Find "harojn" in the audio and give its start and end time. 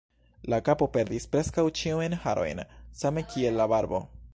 2.27-2.67